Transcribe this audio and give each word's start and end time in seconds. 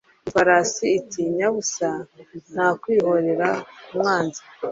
ifarasi 0.27 0.85
iti 0.99 1.19
nyabusa 1.37 1.89
nta 2.53 2.67
kwihorera 2.81 3.49
ku 3.85 3.93
mwanzi 3.99 4.41